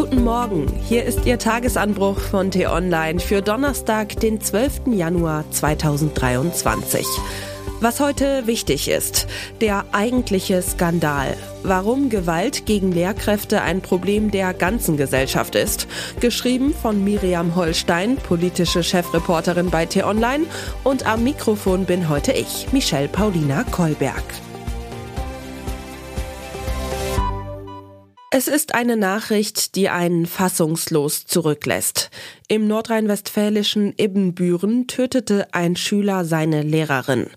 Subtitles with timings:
[0.00, 4.82] Guten Morgen, hier ist Ihr Tagesanbruch von T-Online für Donnerstag, den 12.
[4.92, 7.04] Januar 2023.
[7.80, 9.26] Was heute wichtig ist,
[9.60, 11.36] der eigentliche Skandal.
[11.64, 15.88] Warum Gewalt gegen Lehrkräfte ein Problem der ganzen Gesellschaft ist.
[16.20, 20.44] Geschrieben von Miriam Holstein, politische Chefreporterin bei T-Online.
[20.84, 24.22] Und am Mikrofon bin heute ich, Michelle Paulina Kolberg.
[28.30, 32.10] Es ist eine Nachricht, die einen fassungslos zurücklässt.
[32.46, 37.28] Im nordrhein-westfälischen Ibbenbüren tötete ein Schüler seine Lehrerin.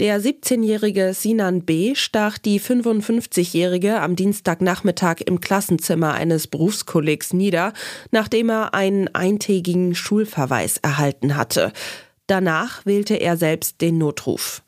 [0.00, 1.94] Der 17-jährige Sinan B.
[1.94, 7.72] stach die 55-jährige am Dienstagnachmittag im Klassenzimmer eines Berufskollegs nieder,
[8.10, 11.72] nachdem er einen eintägigen Schulverweis erhalten hatte.
[12.26, 14.62] Danach wählte er selbst den Notruf.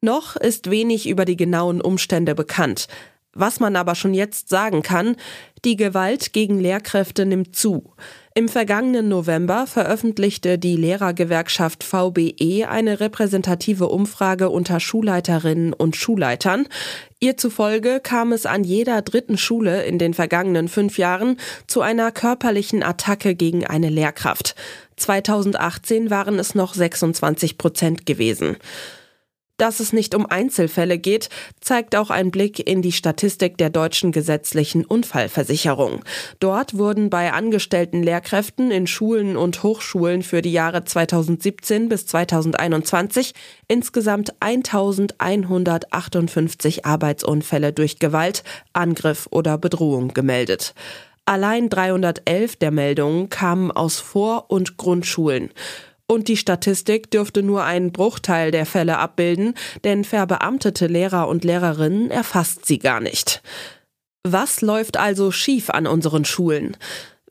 [0.00, 2.86] Noch ist wenig über die genauen Umstände bekannt.
[3.34, 5.16] Was man aber schon jetzt sagen kann,
[5.64, 7.92] die Gewalt gegen Lehrkräfte nimmt zu.
[8.34, 16.66] Im vergangenen November veröffentlichte die Lehrergewerkschaft VBE eine repräsentative Umfrage unter Schulleiterinnen und Schulleitern.
[17.20, 22.10] Ihr zufolge kam es an jeder dritten Schule in den vergangenen fünf Jahren zu einer
[22.10, 24.54] körperlichen Attacke gegen eine Lehrkraft.
[24.96, 28.56] 2018 waren es noch 26 Prozent gewesen.
[29.58, 31.28] Dass es nicht um Einzelfälle geht,
[31.60, 36.02] zeigt auch ein Blick in die Statistik der deutschen gesetzlichen Unfallversicherung.
[36.40, 43.34] Dort wurden bei angestellten Lehrkräften in Schulen und Hochschulen für die Jahre 2017 bis 2021
[43.68, 48.42] insgesamt 1158 Arbeitsunfälle durch Gewalt,
[48.72, 50.74] Angriff oder Bedrohung gemeldet.
[51.24, 55.50] Allein 311 der Meldungen kamen aus Vor- und Grundschulen.
[56.12, 62.10] Und die Statistik dürfte nur einen Bruchteil der Fälle abbilden, denn verbeamtete Lehrer und Lehrerinnen
[62.10, 63.40] erfasst sie gar nicht.
[64.22, 66.76] Was läuft also schief an unseren Schulen?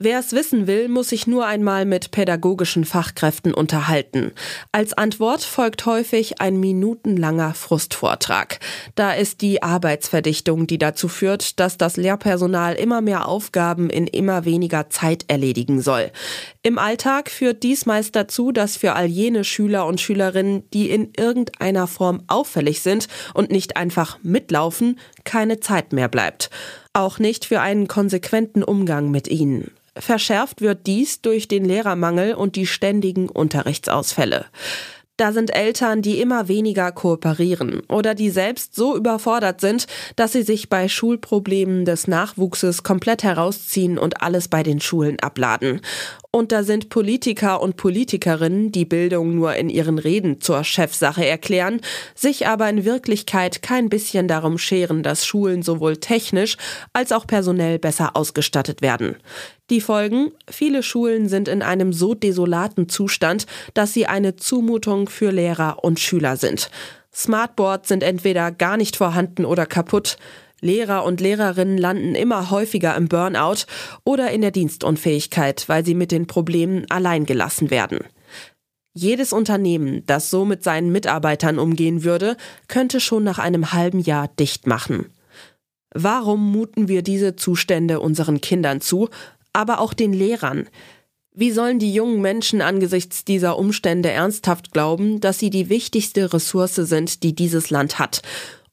[0.04, 4.32] Wer es wissen will, muss sich nur einmal mit pädagogischen Fachkräften unterhalten.
[4.72, 8.58] Als Antwort folgt häufig ein minutenlanger Frustvortrag.
[8.95, 14.44] Da ist die Arbeitsverdichtung, die dazu führt, dass das Lehrpersonal immer mehr Aufgaben in immer
[14.44, 16.10] weniger Zeit erledigen soll.
[16.64, 21.14] Im Alltag führt dies meist dazu, dass für all jene Schüler und Schülerinnen, die in
[21.16, 26.50] irgendeiner Form auffällig sind und nicht einfach mitlaufen, keine Zeit mehr bleibt.
[26.94, 29.72] Auch nicht für einen konsequenten Umgang mit ihnen.
[29.98, 34.46] Verschärft wird dies durch den Lehrermangel und die ständigen Unterrichtsausfälle.
[35.18, 39.86] Da sind Eltern, die immer weniger kooperieren oder die selbst so überfordert sind,
[40.16, 45.82] dass sie sich bei Schulproblemen des Nachwuchses komplett herausziehen und alles bei den Schulen abladen.
[46.33, 51.81] Und da sind Politiker und Politikerinnen, die Bildung nur in ihren Reden zur Chefsache erklären,
[52.15, 56.55] sich aber in Wirklichkeit kein bisschen darum scheren, dass Schulen sowohl technisch
[56.93, 59.17] als auch personell besser ausgestattet werden.
[59.69, 60.31] Die Folgen?
[60.49, 65.99] Viele Schulen sind in einem so desolaten Zustand, dass sie eine Zumutung für Lehrer und
[65.99, 66.71] Schüler sind.
[67.13, 70.17] Smartboards sind entweder gar nicht vorhanden oder kaputt.
[70.61, 73.66] Lehrer und Lehrerinnen landen immer häufiger im Burnout
[74.04, 77.99] oder in der Dienstunfähigkeit, weil sie mit den Problemen allein gelassen werden.
[78.94, 84.27] Jedes Unternehmen, das so mit seinen Mitarbeitern umgehen würde, könnte schon nach einem halben Jahr
[84.27, 85.08] dicht machen.
[85.94, 89.10] Warum muten wir diese Zustände unseren Kindern zu,
[89.54, 90.67] aber auch den Lehrern?
[91.33, 96.76] Wie sollen die jungen Menschen angesichts dieser Umstände ernsthaft glauben, dass sie die wichtigste Ressource
[96.76, 98.22] sind, die dieses Land hat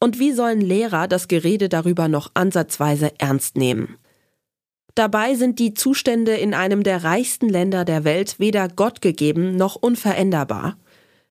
[0.01, 3.97] und wie sollen Lehrer das Gerede darüber noch ansatzweise ernst nehmen?
[4.95, 9.77] Dabei sind die Zustände in einem der reichsten Länder der Welt weder Gott gegeben noch
[9.77, 10.77] unveränderbar.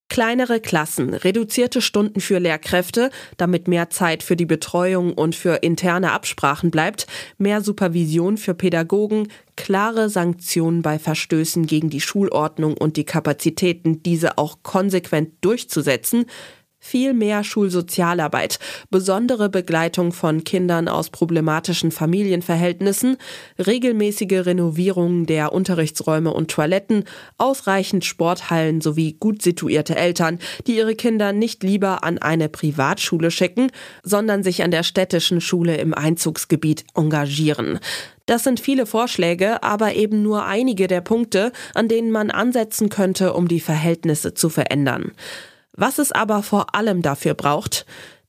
[0.10, 6.14] Kleinere Klassen, reduzierte Stunden für Lehrkräfte, damit mehr Zeit für die Betreuung und für interne
[6.14, 7.08] Absprachen bleibt,
[7.38, 9.28] mehr Supervision für Pädagogen,
[9.58, 16.26] klare Sanktionen bei Verstößen gegen die Schulordnung und die Kapazitäten, diese auch konsequent durchzusetzen,
[16.80, 23.18] viel mehr Schulsozialarbeit, besondere Begleitung von Kindern aus problematischen Familienverhältnissen,
[23.60, 27.04] regelmäßige Renovierung der Unterrichtsräume und Toiletten,
[27.38, 33.72] ausreichend Sporthallen sowie gut situierte Eltern, die ihre Kinder nicht lieber an eine Privatschule schicken,
[34.04, 37.80] sondern sich an der städtischen Schule im Einzugsgebiet engagieren.
[38.28, 43.34] Das sind viele Vorschläge, aber eben nur einige der Punkte, an denen man ansetzen könnte,
[43.34, 45.14] um die Verhältnisse zu verändern.
[45.80, 47.86] Was es aber vor allem dafür braucht,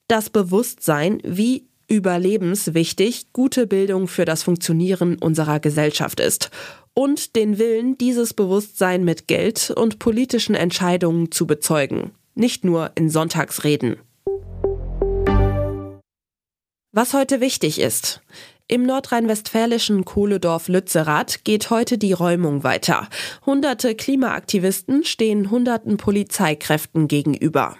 [0.06, 6.50] das Bewusstsein, wie überlebenswichtig gute Bildung für das Funktionieren unserer Gesellschaft ist
[6.92, 13.08] und den Willen, dieses Bewusstsein mit Geld und politischen Entscheidungen zu bezeugen, nicht nur in
[13.08, 13.96] Sonntagsreden.
[16.92, 18.20] Was heute wichtig ist.
[18.70, 23.08] Im nordrhein-westfälischen Kohledorf Lützerath geht heute die Räumung weiter.
[23.46, 27.76] Hunderte Klimaaktivisten stehen hunderten Polizeikräften gegenüber.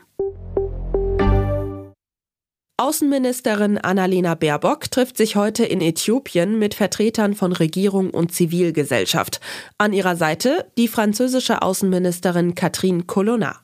[2.79, 9.41] Außenministerin Annalena Baerbock trifft sich heute in Äthiopien mit Vertretern von Regierung und Zivilgesellschaft.
[9.77, 13.57] An ihrer Seite die französische Außenministerin Catherine Colonna.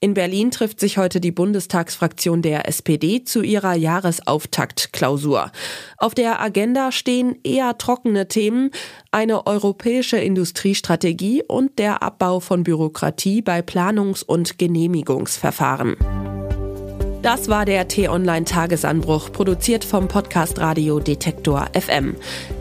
[0.00, 5.50] In Berlin trifft sich heute die Bundestagsfraktion der SPD zu ihrer Jahresauftaktklausur.
[5.96, 8.70] Auf der Agenda stehen eher trockene Themen,
[9.10, 15.96] eine europäische Industriestrategie und der Abbau von Bürokratie bei Planungs- und Genehmigungsverfahren.
[17.22, 22.14] Das war der T-Online-Tagesanbruch, produziert vom Podcast Radio Detektor FM.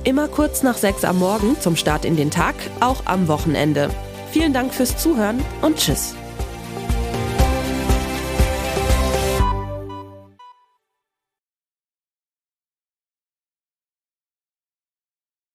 [0.03, 3.91] Immer kurz nach sechs am Morgen zum Start in den Tag, auch am Wochenende.
[4.31, 6.16] Vielen Dank fürs Zuhören und Tschüss.